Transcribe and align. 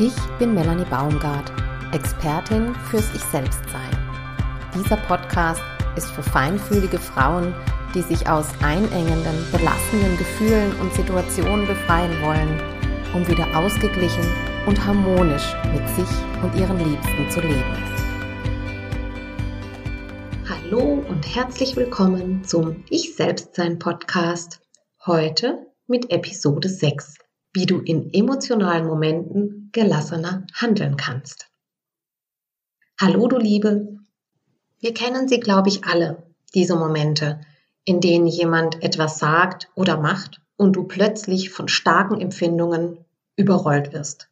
Ich 0.00 0.14
bin 0.38 0.54
Melanie 0.54 0.84
Baumgart, 0.84 1.50
Expertin 1.92 2.72
fürs 2.88 3.12
Ich 3.16 3.24
Selbstsein. 3.32 3.90
Dieser 4.72 4.96
Podcast 4.96 5.60
ist 5.96 6.06
für 6.12 6.22
feinfühlige 6.22 7.00
Frauen, 7.00 7.52
die 7.96 8.02
sich 8.02 8.28
aus 8.28 8.46
einengenden, 8.62 9.44
belastenden 9.50 10.16
Gefühlen 10.16 10.72
und 10.80 10.94
Situationen 10.94 11.66
befreien 11.66 12.12
wollen, 12.22 12.60
um 13.12 13.26
wieder 13.26 13.58
ausgeglichen 13.58 14.22
und 14.66 14.86
harmonisch 14.86 15.52
mit 15.72 15.88
sich 15.88 16.16
und 16.44 16.54
ihren 16.54 16.78
Liebsten 16.78 17.28
zu 17.28 17.40
leben. 17.40 17.76
Hallo 20.48 21.04
und 21.08 21.34
herzlich 21.34 21.74
willkommen 21.74 22.44
zum 22.44 22.84
Ich 22.88 23.16
Selbstsein 23.16 23.80
Podcast. 23.80 24.60
Heute 25.04 25.66
mit 25.88 26.12
Episode 26.12 26.68
6 26.68 27.18
wie 27.52 27.66
du 27.66 27.80
in 27.80 28.12
emotionalen 28.12 28.86
Momenten 28.86 29.70
gelassener 29.72 30.46
handeln 30.54 30.96
kannst. 30.96 31.48
Hallo 33.00 33.28
du 33.28 33.38
Liebe, 33.38 33.98
wir 34.80 34.94
kennen 34.94 35.28
sie, 35.28 35.40
glaube 35.40 35.68
ich, 35.68 35.84
alle, 35.84 36.22
diese 36.54 36.76
Momente, 36.76 37.40
in 37.84 38.00
denen 38.00 38.26
jemand 38.26 38.82
etwas 38.82 39.18
sagt 39.18 39.70
oder 39.74 39.96
macht 39.96 40.40
und 40.56 40.74
du 40.74 40.84
plötzlich 40.84 41.50
von 41.50 41.68
starken 41.68 42.20
Empfindungen 42.20 43.04
überrollt 43.36 43.92
wirst. 43.92 44.28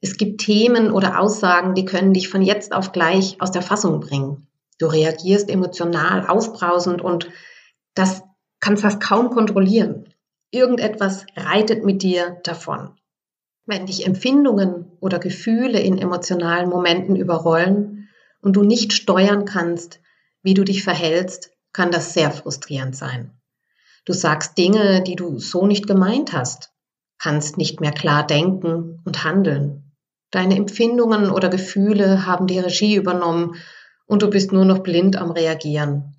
Es 0.00 0.16
gibt 0.16 0.40
Themen 0.40 0.90
oder 0.90 1.20
Aussagen, 1.20 1.74
die 1.74 1.84
können 1.84 2.12
dich 2.12 2.28
von 2.28 2.42
jetzt 2.42 2.72
auf 2.72 2.92
gleich 2.92 3.40
aus 3.40 3.52
der 3.52 3.62
Fassung 3.62 4.00
bringen. 4.00 4.48
Du 4.78 4.86
reagierst 4.86 5.48
emotional 5.48 6.26
aufbrausend 6.26 7.00
und 7.00 7.28
das 7.94 8.22
kannst 8.58 8.82
fast 8.82 9.00
kaum 9.00 9.30
kontrollieren. 9.30 10.11
Irgendetwas 10.52 11.24
reitet 11.34 11.82
mit 11.82 12.02
dir 12.02 12.38
davon. 12.44 12.90
Wenn 13.64 13.86
dich 13.86 14.06
Empfindungen 14.06 14.92
oder 15.00 15.18
Gefühle 15.18 15.80
in 15.80 15.96
emotionalen 15.96 16.68
Momenten 16.68 17.16
überrollen 17.16 18.10
und 18.42 18.54
du 18.54 18.62
nicht 18.62 18.92
steuern 18.92 19.46
kannst, 19.46 20.00
wie 20.42 20.52
du 20.52 20.62
dich 20.62 20.84
verhältst, 20.84 21.50
kann 21.72 21.90
das 21.90 22.12
sehr 22.12 22.30
frustrierend 22.30 22.94
sein. 22.94 23.32
Du 24.04 24.12
sagst 24.12 24.58
Dinge, 24.58 25.02
die 25.02 25.16
du 25.16 25.38
so 25.38 25.66
nicht 25.66 25.86
gemeint 25.86 26.34
hast, 26.34 26.70
kannst 27.18 27.56
nicht 27.56 27.80
mehr 27.80 27.92
klar 27.92 28.26
denken 28.26 29.00
und 29.06 29.24
handeln. 29.24 29.94
Deine 30.30 30.56
Empfindungen 30.56 31.30
oder 31.30 31.48
Gefühle 31.48 32.26
haben 32.26 32.46
die 32.46 32.58
Regie 32.58 32.96
übernommen 32.96 33.54
und 34.06 34.20
du 34.20 34.28
bist 34.28 34.52
nur 34.52 34.66
noch 34.66 34.80
blind 34.80 35.16
am 35.16 35.30
Reagieren. 35.30 36.14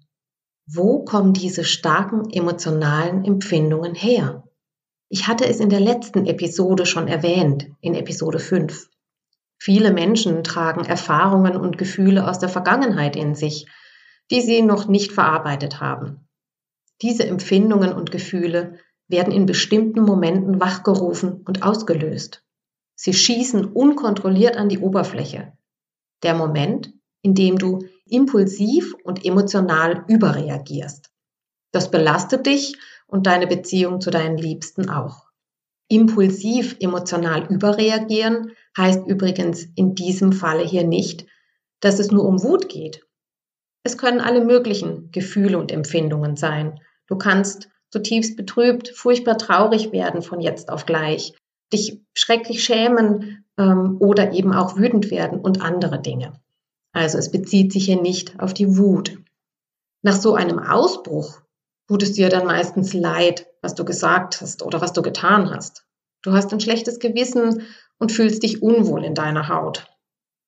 Wo 0.65 1.03
kommen 1.03 1.33
diese 1.33 1.65
starken 1.65 2.29
emotionalen 2.29 3.25
Empfindungen 3.25 3.95
her? 3.95 4.47
Ich 5.09 5.27
hatte 5.27 5.45
es 5.45 5.59
in 5.59 5.69
der 5.69 5.81
letzten 5.81 6.25
Episode 6.25 6.85
schon 6.85 7.09
erwähnt, 7.09 7.69
in 7.81 7.95
Episode 7.95 8.39
5. 8.39 8.89
Viele 9.59 9.91
Menschen 9.91 10.43
tragen 10.43 10.85
Erfahrungen 10.85 11.57
und 11.57 11.77
Gefühle 11.77 12.27
aus 12.27 12.39
der 12.39 12.49
Vergangenheit 12.49 13.15
in 13.15 13.35
sich, 13.35 13.67
die 14.31 14.41
sie 14.41 14.61
noch 14.61 14.87
nicht 14.87 15.11
verarbeitet 15.11 15.81
haben. 15.81 16.27
Diese 17.01 17.25
Empfindungen 17.27 17.91
und 17.91 18.11
Gefühle 18.11 18.79
werden 19.09 19.33
in 19.33 19.45
bestimmten 19.45 20.01
Momenten 20.01 20.61
wachgerufen 20.61 21.41
und 21.45 21.63
ausgelöst. 21.63 22.43
Sie 22.95 23.13
schießen 23.13 23.65
unkontrolliert 23.65 24.55
an 24.55 24.69
die 24.69 24.79
Oberfläche. 24.79 25.51
Der 26.23 26.35
Moment, 26.35 26.93
in 27.21 27.35
dem 27.35 27.57
du 27.57 27.79
impulsiv 28.09 28.93
und 29.03 29.25
emotional 29.25 30.05
überreagierst. 30.07 31.09
Das 31.71 31.89
belastet 31.89 32.45
dich 32.45 32.75
und 33.07 33.27
deine 33.27 33.47
Beziehung 33.47 34.01
zu 34.01 34.11
deinen 34.11 34.37
Liebsten 34.37 34.89
auch. 34.89 35.27
Impulsiv 35.87 36.77
emotional 36.79 37.45
überreagieren 37.51 38.51
heißt 38.77 39.05
übrigens 39.07 39.67
in 39.75 39.95
diesem 39.95 40.31
Falle 40.31 40.63
hier 40.63 40.85
nicht, 40.85 41.25
dass 41.81 41.99
es 41.99 42.11
nur 42.11 42.25
um 42.25 42.41
Wut 42.43 42.69
geht. 42.69 43.05
Es 43.83 43.97
können 43.97 44.21
alle 44.21 44.43
möglichen 44.43 45.11
Gefühle 45.11 45.57
und 45.57 45.71
Empfindungen 45.71 46.35
sein. 46.35 46.79
Du 47.07 47.17
kannst 47.17 47.69
zutiefst 47.91 48.37
betrübt, 48.37 48.89
furchtbar 48.89 49.37
traurig 49.37 49.91
werden 49.91 50.21
von 50.21 50.39
jetzt 50.39 50.69
auf 50.69 50.85
gleich, 50.85 51.35
dich 51.71 52.01
schrecklich 52.13 52.63
schämen 52.63 53.45
ähm, 53.57 53.97
oder 53.99 54.31
eben 54.31 54.53
auch 54.53 54.77
wütend 54.77 55.11
werden 55.11 55.39
und 55.39 55.61
andere 55.61 56.01
Dinge. 56.01 56.33
Also 56.93 57.17
es 57.17 57.31
bezieht 57.31 57.73
sich 57.73 57.85
hier 57.85 58.01
nicht 58.01 58.39
auf 58.39 58.53
die 58.53 58.77
Wut. 58.77 59.17
Nach 60.03 60.15
so 60.15 60.35
einem 60.35 60.59
Ausbruch 60.59 61.41
tut 61.87 62.03
es 62.03 62.13
dir 62.13 62.29
dann 62.29 62.45
meistens 62.45 62.93
leid, 62.93 63.47
was 63.61 63.75
du 63.75 63.83
gesagt 63.83 64.41
hast 64.41 64.63
oder 64.63 64.79
was 64.79 64.93
du 64.93 65.01
getan 65.01 65.49
hast. 65.49 65.85
Du 66.21 66.31
hast 66.31 66.53
ein 66.53 66.59
schlechtes 66.59 66.99
Gewissen 66.99 67.63
und 67.99 68.11
fühlst 68.11 68.43
dich 68.43 68.61
unwohl 68.61 69.03
in 69.03 69.15
deiner 69.15 69.49
Haut. 69.49 69.87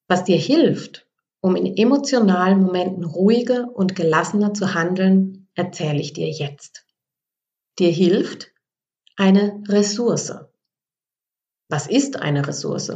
Was 0.07 0.23
dir 0.23 0.37
hilft, 0.37 1.07
um 1.41 1.55
in 1.55 1.75
emotionalen 1.75 2.61
Momenten 2.61 3.03
ruhiger 3.03 3.75
und 3.75 3.95
gelassener 3.95 4.53
zu 4.53 4.73
handeln, 4.73 5.47
erzähle 5.55 5.99
ich 5.99 6.13
dir 6.13 6.29
jetzt. 6.29 6.85
Dir 7.79 7.91
hilft 7.91 8.51
eine 9.15 9.63
Ressource. 9.67 10.33
Was 11.69 11.87
ist 11.87 12.17
eine 12.17 12.47
Ressource? 12.47 12.91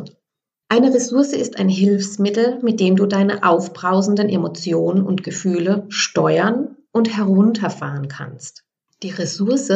Eine 0.72 0.94
Ressource 0.94 1.34
ist 1.34 1.58
ein 1.58 1.68
Hilfsmittel, 1.68 2.60
mit 2.62 2.80
dem 2.80 2.96
du 2.96 3.08
deine 3.08 3.44
aufbrausenden 3.44 4.30
Emotionen 4.30 5.02
und 5.04 5.24
Gefühle 5.24 5.88
steuern 5.90 6.78
und 6.92 7.18
herunterfahren 7.18 8.08
kannst. 8.08 8.66
Die 9.02 9.10
Ressource 9.10 9.72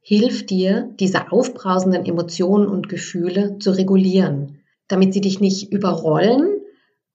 hilft 0.00 0.50
dir, 0.50 0.94
diese 1.00 1.32
aufbrausenden 1.32 2.04
Emotionen 2.04 2.68
und 2.68 2.90
Gefühle 2.90 3.58
zu 3.58 3.70
regulieren, 3.70 4.58
damit 4.86 5.14
sie 5.14 5.22
dich 5.22 5.40
nicht 5.40 5.72
überrollen 5.72 6.60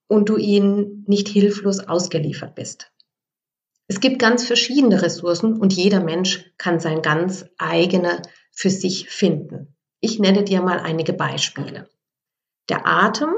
und 0.07 0.30
du 0.30 0.38
ihnen 0.38 1.03
nicht 1.07 1.28
hilflos 1.28 1.81
ausgeliefert 1.81 2.56
bist. 2.56 2.91
Es 3.88 4.00
gibt 4.00 4.18
ganz 4.18 4.44
verschiedene 4.44 5.03
Ressourcen 5.03 5.59
und 5.59 5.72
jeder 5.74 6.03
Mensch 6.03 6.51
kann 6.57 6.80
sein 6.80 7.03
ganz 7.03 7.45
eigene 7.59 8.24
für 8.51 8.72
sich 8.72 9.07
finden. 9.09 9.75
Ich 10.00 10.18
nenne 10.18 10.44
dir 10.44 10.63
mal 10.63 10.80
einige 10.80 11.13
Beispiele. 11.13 11.88
Der 12.69 12.88
Atem, 12.88 13.34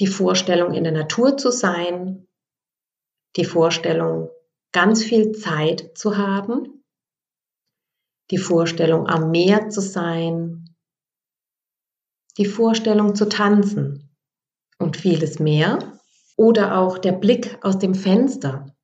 die 0.00 0.06
Vorstellung, 0.06 0.74
in 0.74 0.84
der 0.84 0.92
Natur 0.92 1.36
zu 1.36 1.50
sein, 1.50 2.28
die 3.36 3.44
Vorstellung, 3.44 4.30
ganz 4.72 5.02
viel 5.02 5.32
Zeit 5.32 5.96
zu 5.96 6.16
haben, 6.16 6.84
die 8.30 8.38
Vorstellung, 8.38 9.06
am 9.06 9.30
Meer 9.30 9.70
zu 9.70 9.80
sein, 9.80 10.76
die 12.36 12.46
Vorstellung 12.46 13.14
zu 13.14 13.28
tanzen 13.28 14.16
und 14.78 14.96
vieles 14.96 15.38
mehr. 15.38 15.78
Oder 16.36 16.78
auch 16.78 16.98
der 16.98 17.12
Blick 17.12 17.58
aus 17.64 17.78
dem 17.78 17.96
Fenster 17.96 18.76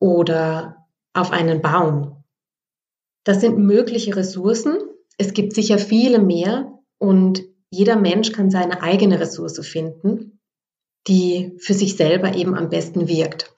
oder 0.00 0.88
auf 1.12 1.30
einen 1.30 1.62
Baum. 1.62 2.24
Das 3.24 3.40
sind 3.40 3.58
mögliche 3.58 4.16
Ressourcen. 4.16 4.78
Es 5.16 5.32
gibt 5.32 5.54
sicher 5.54 5.78
viele 5.78 6.18
mehr 6.18 6.76
und 6.98 7.44
jeder 7.70 7.96
Mensch 7.96 8.32
kann 8.32 8.50
seine 8.50 8.82
eigene 8.82 9.20
Ressource 9.20 9.64
finden, 9.66 10.40
die 11.06 11.56
für 11.58 11.74
sich 11.74 11.96
selber 11.96 12.34
eben 12.34 12.54
am 12.54 12.68
besten 12.68 13.08
wirkt. 13.08 13.54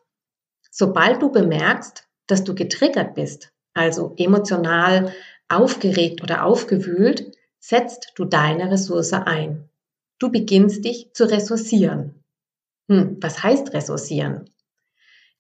Sobald 0.71 1.23
du 1.23 1.33
bemerkst, 1.33 2.07
dass 2.27 2.45
du 2.45 2.55
getriggert 2.55 3.15
bist, 3.15 3.53
also 3.75 4.15
emotional 4.19 5.13
aufgeregt 5.49 6.23
oder 6.23 6.45
aufgewühlt, 6.45 7.37
setzt 7.59 8.13
du 8.17 8.25
deine 8.25 8.71
Ressource 8.71 9.13
ein. 9.13 9.69
Du 10.19 10.31
beginnst 10.31 10.85
dich 10.85 11.13
zu 11.15 11.25
ressourcieren. 11.25 12.23
Hm, 12.89 13.17
was 13.21 13.43
heißt 13.43 13.73
ressourcieren? 13.73 14.51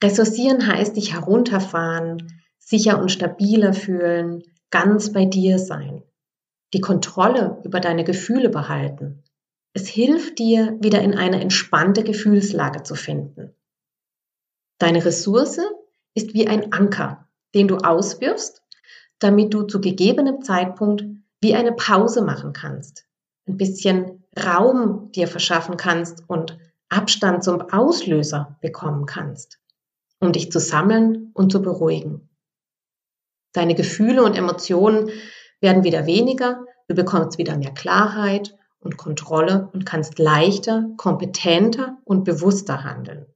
Ressourcieren 0.03 0.67
heißt 0.67 0.97
dich 0.97 1.13
herunterfahren, 1.13 2.43
sicher 2.59 3.01
und 3.01 3.13
stabiler 3.13 3.75
fühlen, 3.75 4.43
ganz 4.71 5.13
bei 5.13 5.25
dir 5.25 5.59
sein 5.59 6.03
die 6.73 6.81
Kontrolle 6.81 7.61
über 7.65 7.81
deine 7.81 8.05
Gefühle 8.05 8.49
behalten. 8.49 9.23
Es 9.75 9.89
hilft 9.89 10.39
dir, 10.39 10.77
wieder 10.81 11.01
in 11.01 11.15
eine 11.15 11.41
entspannte 11.41 12.05
Gefühlslage 12.05 12.83
zu 12.83 12.95
finden. 12.95 13.55
Deine 14.79 15.05
Ressource 15.05 15.61
ist 16.15 16.35
wie 16.35 16.47
ein 16.47 16.73
Anker, 16.73 17.29
den 17.55 17.69
du 17.69 17.77
auswirfst, 17.77 18.63
damit 19.19 19.55
du 19.55 19.63
zu 19.63 19.81
gegebenem 19.81 20.43
Zeitpunkt 20.43 21.05
wie 21.41 21.55
eine 21.55 21.73
Pause 21.73 22.23
machen 22.23 22.53
kannst, 22.53 23.07
ein 23.47 23.57
bisschen 23.57 24.25
Raum 24.39 25.11
dir 25.13 25.29
verschaffen 25.29 25.77
kannst 25.77 26.29
und 26.29 26.59
Abstand 26.89 27.45
zum 27.45 27.61
Auslöser 27.73 28.59
bekommen 28.61 29.07
kannst, 29.07 29.59
um 30.21 30.33
dich 30.33 30.53
zu 30.53 30.61
sammeln 30.61 31.31
und 31.35 31.51
zu 31.53 31.63
beruhigen. 31.63 32.29
Deine 33.53 33.75
Gefühle 33.75 34.23
und 34.23 34.35
Emotionen 34.35 35.11
werden 35.61 35.85
wieder 35.85 36.07
weniger, 36.07 36.65
du 36.93 36.95
bekommst 36.95 37.39
wieder 37.39 37.57
mehr 37.57 37.73
Klarheit 37.73 38.55
und 38.81 38.99
Kontrolle 38.99 39.71
und 39.73 39.87
kannst 39.87 40.19
leichter, 40.19 40.91
kompetenter 40.99 41.99
und 42.05 42.25
bewusster 42.25 42.85
handeln. 42.85 43.27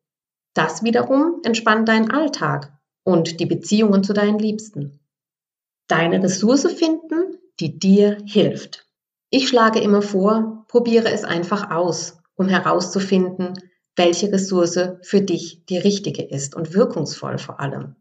Das 0.55 0.82
wiederum 0.82 1.41
entspannt 1.43 1.88
deinen 1.88 2.11
Alltag 2.11 2.79
und 3.03 3.41
die 3.41 3.47
Beziehungen 3.47 4.05
zu 4.05 4.12
deinen 4.12 4.38
Liebsten. 4.38 5.00
Deine 5.88 6.23
Ressource 6.23 6.70
finden, 6.73 7.38
die 7.61 7.79
dir 7.79 8.19
hilft. 8.26 8.87
Ich 9.31 9.49
schlage 9.49 9.81
immer 9.81 10.03
vor, 10.03 10.64
probiere 10.69 11.11
es 11.11 11.25
einfach 11.25 11.70
aus, 11.70 12.19
um 12.35 12.49
herauszufinden, 12.49 13.55
welche 13.94 14.31
Ressource 14.31 14.79
für 15.03 15.23
dich 15.23 15.64
die 15.67 15.79
richtige 15.79 16.23
ist 16.23 16.55
und 16.55 16.75
wirkungsvoll 16.75 17.38
vor 17.38 17.61
allem. 17.61 17.97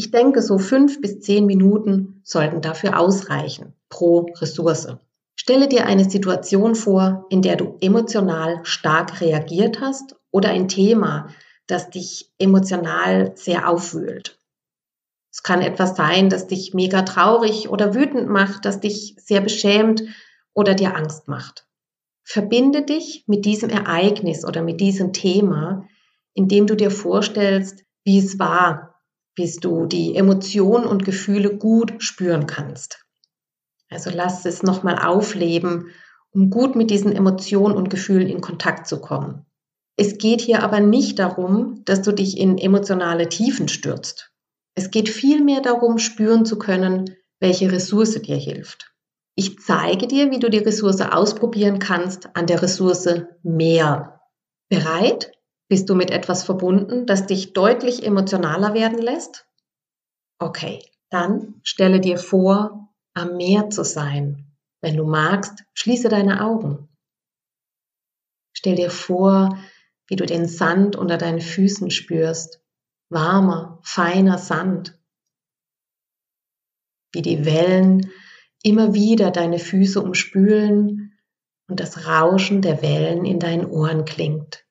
Ich 0.00 0.12
denke, 0.12 0.42
so 0.42 0.58
fünf 0.58 1.00
bis 1.00 1.18
zehn 1.18 1.44
Minuten 1.44 2.20
sollten 2.22 2.60
dafür 2.60 3.00
ausreichen 3.00 3.74
pro 3.88 4.30
Ressource. 4.40 4.96
Stelle 5.34 5.66
dir 5.66 5.86
eine 5.86 6.08
Situation 6.08 6.76
vor, 6.76 7.26
in 7.30 7.42
der 7.42 7.56
du 7.56 7.76
emotional 7.80 8.60
stark 8.62 9.20
reagiert 9.20 9.80
hast 9.80 10.14
oder 10.30 10.50
ein 10.50 10.68
Thema, 10.68 11.30
das 11.66 11.90
dich 11.90 12.30
emotional 12.38 13.32
sehr 13.34 13.68
aufwühlt. 13.68 14.38
Es 15.32 15.42
kann 15.42 15.62
etwas 15.62 15.96
sein, 15.96 16.30
das 16.30 16.46
dich 16.46 16.74
mega 16.74 17.02
traurig 17.02 17.68
oder 17.68 17.92
wütend 17.92 18.28
macht, 18.28 18.66
das 18.66 18.78
dich 18.78 19.16
sehr 19.18 19.40
beschämt 19.40 20.04
oder 20.54 20.74
dir 20.74 20.94
Angst 20.94 21.26
macht. 21.26 21.66
Verbinde 22.22 22.82
dich 22.82 23.24
mit 23.26 23.44
diesem 23.44 23.70
Ereignis 23.70 24.44
oder 24.44 24.62
mit 24.62 24.80
diesem 24.80 25.12
Thema, 25.12 25.88
indem 26.34 26.68
du 26.68 26.76
dir 26.76 26.92
vorstellst, 26.92 27.84
wie 28.04 28.18
es 28.20 28.38
war, 28.38 28.87
bis 29.38 29.58
du 29.58 29.86
die 29.86 30.16
Emotionen 30.16 30.84
und 30.84 31.04
Gefühle 31.04 31.56
gut 31.56 31.94
spüren 32.02 32.48
kannst. 32.48 33.06
Also 33.88 34.10
lass 34.12 34.44
es 34.44 34.64
nochmal 34.64 34.98
aufleben, 34.98 35.92
um 36.32 36.50
gut 36.50 36.74
mit 36.74 36.90
diesen 36.90 37.12
Emotionen 37.14 37.76
und 37.76 37.88
Gefühlen 37.88 38.26
in 38.26 38.40
Kontakt 38.40 38.88
zu 38.88 39.00
kommen. 39.00 39.46
Es 39.96 40.18
geht 40.18 40.40
hier 40.40 40.64
aber 40.64 40.80
nicht 40.80 41.20
darum, 41.20 41.82
dass 41.84 42.02
du 42.02 42.10
dich 42.10 42.36
in 42.36 42.58
emotionale 42.58 43.28
Tiefen 43.28 43.68
stürzt. 43.68 44.32
Es 44.74 44.90
geht 44.90 45.08
vielmehr 45.08 45.60
darum, 45.60 45.98
spüren 45.98 46.44
zu 46.44 46.58
können, 46.58 47.14
welche 47.38 47.70
Ressource 47.70 48.20
dir 48.20 48.36
hilft. 48.36 48.92
Ich 49.36 49.60
zeige 49.60 50.08
dir, 50.08 50.32
wie 50.32 50.40
du 50.40 50.50
die 50.50 50.58
Ressource 50.58 51.00
ausprobieren 51.00 51.78
kannst 51.78 52.34
an 52.34 52.46
der 52.46 52.60
Ressource 52.60 53.08
mehr. 53.44 54.20
Bereit? 54.68 55.30
Bist 55.68 55.90
du 55.90 55.94
mit 55.94 56.10
etwas 56.10 56.44
verbunden, 56.44 57.06
das 57.06 57.26
dich 57.26 57.52
deutlich 57.52 58.02
emotionaler 58.02 58.72
werden 58.72 58.98
lässt? 58.98 59.46
Okay, 60.38 60.82
dann 61.10 61.60
stelle 61.62 62.00
dir 62.00 62.16
vor, 62.16 62.94
am 63.14 63.36
Meer 63.36 63.68
zu 63.68 63.84
sein. 63.84 64.56
Wenn 64.80 64.96
du 64.96 65.04
magst, 65.04 65.64
schließe 65.74 66.08
deine 66.08 66.44
Augen. 66.44 66.88
Stell 68.56 68.76
dir 68.76 68.90
vor, 68.90 69.58
wie 70.06 70.16
du 70.16 70.24
den 70.24 70.46
Sand 70.46 70.96
unter 70.96 71.18
deinen 71.18 71.40
Füßen 71.40 71.90
spürst. 71.90 72.62
Warmer, 73.10 73.80
feiner 73.82 74.38
Sand. 74.38 74.98
Wie 77.12 77.22
die 77.22 77.44
Wellen 77.44 78.10
immer 78.62 78.94
wieder 78.94 79.30
deine 79.30 79.58
Füße 79.58 80.00
umspülen 80.00 81.18
und 81.68 81.80
das 81.80 82.06
Rauschen 82.06 82.62
der 82.62 82.82
Wellen 82.82 83.24
in 83.24 83.38
deinen 83.38 83.66
Ohren 83.66 84.04
klingt. 84.04 84.67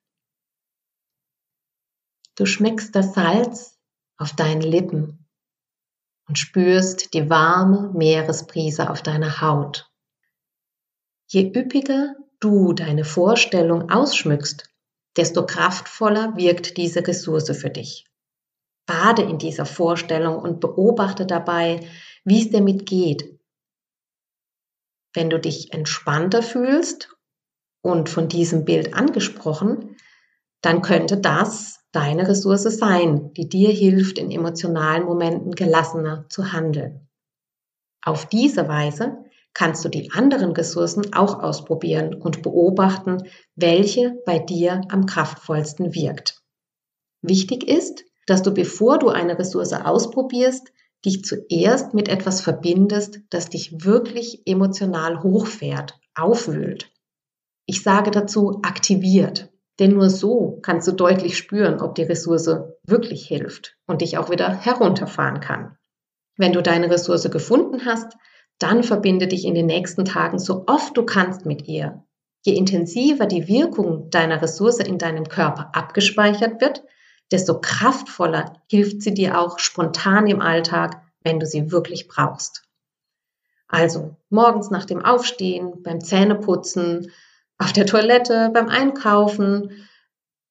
Du 2.38 2.46
schmeckst 2.46 2.94
das 2.94 3.14
Salz 3.14 3.76
auf 4.16 4.32
deinen 4.36 4.60
Lippen 4.60 5.26
und 6.28 6.38
spürst 6.38 7.12
die 7.12 7.28
warme 7.28 7.90
Meeresbrise 7.94 8.90
auf 8.90 9.02
deiner 9.02 9.40
Haut. 9.40 9.90
Je 11.26 11.50
üppiger 11.52 12.14
du 12.38 12.74
deine 12.74 13.04
Vorstellung 13.04 13.90
ausschmückst, 13.90 14.72
desto 15.16 15.46
kraftvoller 15.46 16.36
wirkt 16.36 16.76
diese 16.76 17.04
Ressource 17.04 17.50
für 17.58 17.70
dich. 17.70 18.06
Bade 18.86 19.22
in 19.22 19.38
dieser 19.38 19.66
Vorstellung 19.66 20.38
und 20.38 20.60
beobachte 20.60 21.26
dabei, 21.26 21.80
wie 22.22 22.40
es 22.40 22.50
damit 22.52 22.86
geht. 22.86 23.36
Wenn 25.12 25.28
du 25.28 25.40
dich 25.40 25.72
entspannter 25.72 26.44
fühlst 26.44 27.16
und 27.82 28.08
von 28.08 28.28
diesem 28.28 28.64
Bild 28.64 28.94
angesprochen, 28.94 29.96
dann 30.60 30.82
könnte 30.82 31.18
das 31.18 31.80
deine 31.92 32.28
Ressource 32.28 32.64
sein, 32.64 33.32
die 33.34 33.48
dir 33.48 33.70
hilft, 33.70 34.18
in 34.18 34.30
emotionalen 34.30 35.04
Momenten 35.04 35.52
gelassener 35.52 36.26
zu 36.28 36.52
handeln. 36.52 37.08
Auf 38.02 38.26
diese 38.26 38.68
Weise 38.68 39.24
kannst 39.54 39.84
du 39.84 39.88
die 39.88 40.12
anderen 40.12 40.52
Ressourcen 40.52 41.12
auch 41.14 41.42
ausprobieren 41.42 42.14
und 42.14 42.42
beobachten, 42.42 43.24
welche 43.56 44.20
bei 44.24 44.38
dir 44.38 44.82
am 44.88 45.06
kraftvollsten 45.06 45.94
wirkt. 45.94 46.42
Wichtig 47.22 47.66
ist, 47.66 48.04
dass 48.26 48.42
du, 48.42 48.52
bevor 48.52 48.98
du 48.98 49.08
eine 49.08 49.38
Ressource 49.38 49.72
ausprobierst, 49.72 50.72
dich 51.04 51.24
zuerst 51.24 51.94
mit 51.94 52.08
etwas 52.08 52.40
verbindest, 52.40 53.20
das 53.30 53.48
dich 53.48 53.84
wirklich 53.84 54.42
emotional 54.46 55.22
hochfährt, 55.22 55.98
aufwühlt. 56.14 56.92
Ich 57.66 57.82
sage 57.82 58.10
dazu 58.10 58.60
aktiviert. 58.62 59.50
Denn 59.78 59.92
nur 59.92 60.10
so 60.10 60.58
kannst 60.62 60.88
du 60.88 60.92
deutlich 60.92 61.36
spüren, 61.36 61.80
ob 61.80 61.94
die 61.94 62.02
Ressource 62.02 62.50
wirklich 62.84 63.26
hilft 63.26 63.76
und 63.86 64.00
dich 64.00 64.18
auch 64.18 64.30
wieder 64.30 64.52
herunterfahren 64.52 65.40
kann. 65.40 65.76
Wenn 66.36 66.52
du 66.52 66.62
deine 66.62 66.90
Ressource 66.90 67.30
gefunden 67.30 67.84
hast, 67.84 68.16
dann 68.58 68.82
verbinde 68.82 69.28
dich 69.28 69.44
in 69.44 69.54
den 69.54 69.66
nächsten 69.66 70.04
Tagen 70.04 70.38
so 70.38 70.64
oft 70.66 70.96
du 70.96 71.04
kannst 71.04 71.46
mit 71.46 71.68
ihr. 71.68 72.04
Je 72.44 72.54
intensiver 72.54 73.26
die 73.26 73.46
Wirkung 73.46 74.10
deiner 74.10 74.40
Ressource 74.42 74.78
in 74.78 74.98
deinem 74.98 75.24
Körper 75.28 75.70
abgespeichert 75.74 76.60
wird, 76.60 76.82
desto 77.30 77.60
kraftvoller 77.60 78.54
hilft 78.70 79.02
sie 79.02 79.14
dir 79.14 79.38
auch 79.38 79.58
spontan 79.58 80.26
im 80.26 80.40
Alltag, 80.40 81.02
wenn 81.22 81.38
du 81.38 81.46
sie 81.46 81.70
wirklich 81.70 82.08
brauchst. 82.08 82.64
Also 83.68 84.16
morgens 84.30 84.70
nach 84.70 84.86
dem 84.86 85.04
Aufstehen, 85.04 85.82
beim 85.82 86.00
Zähneputzen, 86.00 87.12
auf 87.58 87.72
der 87.72 87.86
Toilette, 87.86 88.50
beim 88.54 88.68
Einkaufen, 88.68 89.72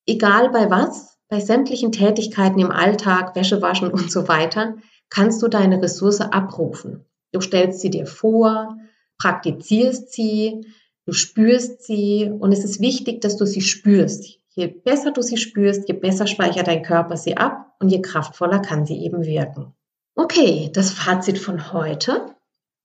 egal 0.05 0.49
bei 0.49 0.69
was, 0.69 1.17
bei 1.29 1.39
sämtlichen 1.39 1.91
Tätigkeiten 1.91 2.59
im 2.59 2.71
Alltag, 2.71 3.35
Wäsche 3.35 3.61
waschen 3.61 3.91
und 3.91 4.11
so 4.11 4.27
weiter, 4.27 4.75
kannst 5.09 5.41
du 5.41 5.47
deine 5.47 5.81
Ressource 5.81 6.21
abrufen. 6.21 7.05
Du 7.31 7.41
stellst 7.41 7.81
sie 7.81 7.89
dir 7.89 8.05
vor, 8.05 8.77
praktizierst 9.19 10.11
sie, 10.13 10.65
du 11.05 11.13
spürst 11.13 11.83
sie 11.83 12.31
und 12.39 12.51
es 12.51 12.63
ist 12.63 12.81
wichtig, 12.81 13.21
dass 13.21 13.37
du 13.37 13.45
sie 13.45 13.61
spürst. 13.61 14.39
Je 14.49 14.67
besser 14.67 15.11
du 15.11 15.21
sie 15.21 15.37
spürst, 15.37 15.87
je 15.87 15.93
besser 15.93 16.27
speichert 16.27 16.67
dein 16.67 16.83
Körper 16.83 17.15
sie 17.15 17.37
ab 17.37 17.75
und 17.79 17.89
je 17.89 18.01
kraftvoller 18.01 18.59
kann 18.59 18.85
sie 18.85 19.03
eben 19.03 19.23
wirken. 19.25 19.73
Okay, 20.15 20.71
das 20.73 20.91
Fazit 20.91 21.37
von 21.37 21.71
heute. 21.71 22.35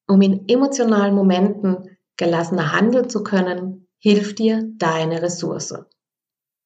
Um 0.06 0.20
in 0.20 0.48
emotionalen 0.48 1.14
Momenten 1.14 1.96
gelassener 2.16 2.72
handeln 2.72 3.08
zu 3.08 3.22
können, 3.22 3.81
hilft 4.02 4.40
dir 4.40 4.68
deine 4.78 5.22
Ressource. 5.22 5.74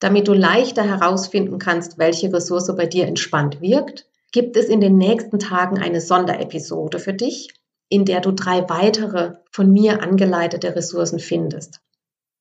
Damit 0.00 0.26
du 0.26 0.32
leichter 0.32 0.82
herausfinden 0.82 1.58
kannst, 1.58 1.98
welche 1.98 2.32
Ressource 2.32 2.74
bei 2.74 2.86
dir 2.86 3.06
entspannt 3.06 3.60
wirkt, 3.60 4.08
gibt 4.32 4.56
es 4.56 4.66
in 4.66 4.80
den 4.80 4.96
nächsten 4.96 5.38
Tagen 5.38 5.78
eine 5.78 6.00
Sonderepisode 6.00 6.98
für 6.98 7.12
dich, 7.12 7.48
in 7.90 8.06
der 8.06 8.22
du 8.22 8.32
drei 8.32 8.66
weitere 8.70 9.34
von 9.50 9.70
mir 9.70 10.02
angeleitete 10.02 10.74
Ressourcen 10.74 11.18
findest. 11.18 11.80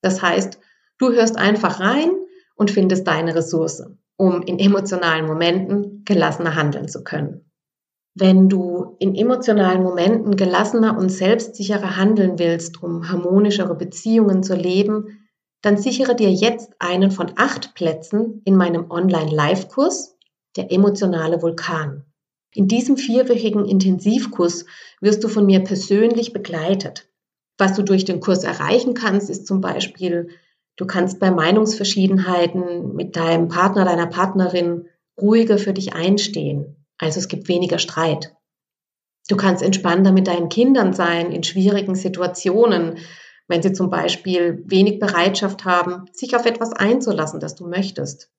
Das 0.02 0.22
heißt, 0.22 0.60
du 0.98 1.12
hörst 1.12 1.36
einfach 1.38 1.82
rein 1.82 2.12
und 2.56 2.72
findest 2.72 3.06
deine 3.06 3.36
Ressource, 3.36 3.84
um 4.16 4.44
in 4.44 4.60
emotionalen 4.60 5.26
Momenten 5.26 6.06
gelassener 6.06 6.56
handeln 6.56 6.88
zu 6.88 7.04
können. 7.04 7.52
Wenn 8.18 8.48
du 8.48 8.96
in 9.00 9.14
emotionalen 9.14 9.84
Momenten 9.84 10.38
gelassener 10.38 10.98
und 10.98 11.10
selbstsicherer 11.10 11.98
handeln 11.98 12.40
willst, 12.40 12.82
um 12.82 13.10
harmonischere 13.10 13.76
Beziehungen 13.76 14.42
zu 14.42 14.56
leben, 14.56 15.28
dann 15.62 15.76
sichere 15.76 16.16
dir 16.16 16.32
jetzt 16.32 16.72
einen 16.80 17.12
von 17.12 17.34
acht 17.36 17.76
Plätzen 17.76 18.42
in 18.46 18.56
meinem 18.56 18.90
Online-Live-Kurs, 18.90 20.16
der 20.56 20.72
emotionale 20.72 21.42
Vulkan. 21.42 22.06
In 22.54 22.70
diesem 22.70 22.96
vierwöchigen 22.96 23.66
Intensivkurs 23.66 24.66
wirst 25.02 25.22
du 25.26 25.28
von 25.28 25.46
mir 25.46 25.66
persönlich 25.66 26.32
begleitet. 26.32 27.10
Was 27.58 27.74
du 27.74 27.84
durch 27.84 28.06
den 28.06 28.22
Kurs 28.22 28.46
erreichen 28.46 28.94
kannst, 28.94 29.30
ist 29.30 29.46
zum 29.46 29.60
Beispiel, 29.60 30.30
du 30.78 30.86
kannst 30.86 31.20
bei 31.20 31.32
Meinungsverschiedenheiten 31.32 32.96
mit 32.96 33.18
deinem 33.18 33.50
Partner, 33.50 33.84
deiner 33.84 34.08
Partnerin 34.08 34.88
ruhiger 35.20 35.58
für 35.58 35.74
dich 35.74 35.96
einstehen. 35.96 36.85
Also 36.98 37.20
es 37.20 37.28
gibt 37.28 37.48
weniger 37.48 37.80
Streit. 37.80 38.34
Du 39.28 39.36
kannst 39.36 39.64
entspannter 39.64 40.12
mit 40.12 40.28
deinen 40.28 40.50
Kindern 40.50 40.94
sein 40.94 41.32
in 41.32 41.44
schwierigen 41.44 41.96
Situationen, 41.96 43.00
wenn 43.48 43.62
sie 43.62 43.74
zum 43.74 43.90
Beispiel 43.90 44.64
wenig 44.66 45.00
Bereitschaft 45.00 45.66
haben, 45.66 46.06
sich 46.12 46.36
auf 46.36 46.46
etwas 46.46 46.74
einzulassen, 46.74 47.40
das 47.40 47.56
du 47.56 47.68
möchtest. 47.68 48.32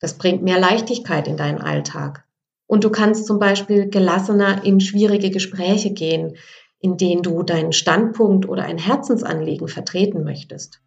Das 0.00 0.18
bringt 0.18 0.42
mehr 0.42 0.58
Leichtigkeit 0.58 1.28
in 1.28 1.36
deinen 1.36 1.60
Alltag. 1.60 2.24
Und 2.66 2.84
du 2.84 2.90
kannst 2.90 3.26
zum 3.26 3.38
Beispiel 3.38 3.88
gelassener 3.88 4.64
in 4.64 4.80
schwierige 4.80 5.30
Gespräche 5.30 5.92
gehen, 5.92 6.36
in 6.80 6.96
denen 6.96 7.22
du 7.22 7.42
deinen 7.42 7.72
Standpunkt 7.72 8.48
oder 8.48 8.64
ein 8.64 8.78
Herzensanliegen 8.78 9.68
vertreten 9.68 10.24
möchtest. 10.24 10.80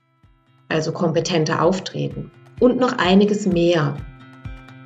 Also 0.70 0.92
kompetenter 0.92 1.62
auftreten. 1.62 2.32
Und 2.60 2.80
noch 2.80 2.98
einiges 2.98 3.46
mehr, 3.46 3.98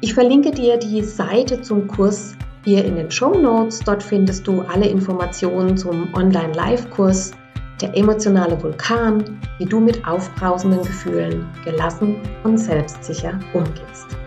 ich 0.01 0.15
verlinke 0.15 0.49
dir 0.49 0.77
die 0.77 1.03
Seite 1.03 1.61
zum 1.61 1.87
Kurs 1.87 2.35
hier 2.65 2.83
in 2.83 2.95
den 2.95 3.09
Show 3.11 3.39
Notes. 3.39 3.79
Dort 3.79 4.01
findest 4.01 4.47
du 4.47 4.61
alle 4.61 4.87
Informationen 4.87 5.77
zum 5.77 6.11
Online-Live-Kurs, 6.15 7.31
der 7.79 7.95
emotionale 7.95 8.61
Vulkan, 8.61 9.39
wie 9.59 9.65
du 9.65 9.79
mit 9.79 10.05
aufbrausenden 10.05 10.81
Gefühlen 10.81 11.47
gelassen 11.63 12.15
und 12.43 12.57
selbstsicher 12.57 13.39
umgehst. 13.53 14.20